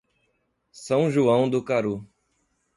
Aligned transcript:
São 0.73 1.11
João 1.11 1.47
do 1.47 1.63
Caru 1.63 2.03